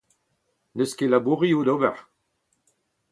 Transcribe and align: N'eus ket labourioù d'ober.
N'eus 0.75 0.93
ket 0.97 1.09
labourioù 1.11 1.61
d'ober. 1.65 1.95